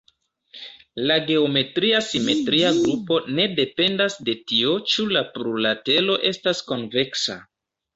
La 1.11 1.17
geometria 1.27 1.99
simetria 2.07 2.73
grupo 2.79 3.21
ne 3.37 3.47
dependas 3.63 4.19
de 4.31 4.39
tio 4.53 4.75
ĉu 4.93 5.09
la 5.15 5.27
plurlatero 5.41 6.21
estas 6.37 6.69
konveksa. 6.75 7.43